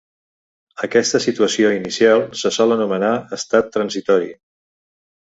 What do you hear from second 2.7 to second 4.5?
anomenar estat transitori.